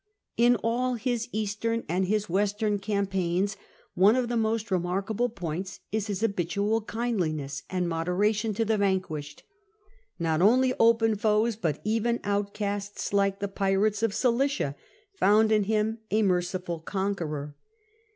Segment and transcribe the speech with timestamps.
[0.35, 3.55] In all his Kastern and his Western campaigns,
[3.93, 6.07] one of the most remarkable points is.
[6.07, 9.43] his habitual kindliness and moderation to the vanquishe.d,
[10.17, 14.75] Not only open foreign foes, but even outcasts, like the pirates of Cilicia,
[15.13, 17.55] found in him a merciful conqueror.